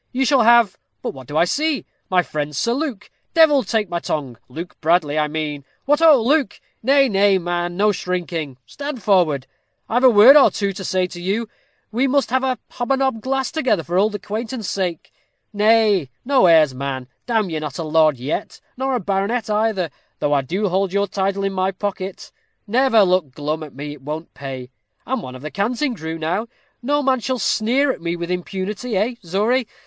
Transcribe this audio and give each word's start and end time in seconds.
"You 0.11 0.25
shall 0.25 0.41
have 0.41 0.79
but 1.03 1.11
what 1.11 1.27
do 1.27 1.37
I 1.37 1.45
see, 1.45 1.85
my 2.09 2.23
friend 2.23 2.55
Sir 2.55 2.73
Luke? 2.73 3.11
Devil 3.35 3.61
take 3.63 3.87
my 3.87 3.99
tongue, 3.99 4.35
Luke 4.49 4.75
Bradley, 4.81 5.19
I 5.19 5.27
mean. 5.27 5.63
What, 5.85 5.99
ho! 5.99 6.19
Luke 6.23 6.59
nay, 6.81 7.07
nay, 7.07 7.37
man, 7.37 7.77
no 7.77 7.91
shrinking 7.91 8.57
stand 8.65 9.03
forward; 9.03 9.45
I've 9.87 10.03
a 10.03 10.09
word 10.09 10.35
or 10.35 10.49
two 10.49 10.73
to 10.73 10.83
say 10.83 11.05
to 11.05 11.21
you. 11.21 11.47
We 11.91 12.07
must 12.07 12.31
have 12.31 12.43
a 12.43 12.57
hob 12.71 12.91
a 12.91 12.97
nob 12.97 13.21
glass 13.21 13.51
together 13.51 13.83
for 13.83 13.95
old 13.95 14.15
acquaintance 14.15 14.67
sake. 14.67 15.11
Nay, 15.53 16.09
no 16.25 16.47
airs, 16.47 16.73
man; 16.73 17.07
damme 17.27 17.51
you're 17.51 17.61
not 17.61 17.77
a 17.77 17.83
lord 17.83 18.17
yet, 18.17 18.59
nor 18.75 18.95
a 18.95 18.99
baronet 18.99 19.51
either, 19.51 19.91
though 20.17 20.33
I 20.33 20.41
do 20.41 20.67
hold 20.69 20.91
your 20.91 21.05
title 21.07 21.43
in 21.43 21.53
my 21.53 21.69
pocket; 21.69 22.31
never 22.65 23.03
look 23.03 23.33
glum 23.33 23.61
at 23.61 23.75
me. 23.75 23.93
It 23.93 24.01
won't 24.01 24.33
pay. 24.33 24.71
I'm 25.05 25.21
one 25.21 25.35
of 25.35 25.43
the 25.43 25.51
Canting 25.51 25.93
Crew 25.93 26.17
now; 26.17 26.47
no 26.81 27.03
man 27.03 27.19
shall 27.19 27.37
sneer 27.37 27.91
at 27.91 28.01
me 28.01 28.15
with 28.15 28.31
impunity, 28.31 28.97
eh, 28.97 29.13
Zory? 29.23 29.67